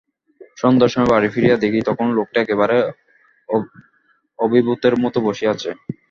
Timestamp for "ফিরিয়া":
1.33-1.57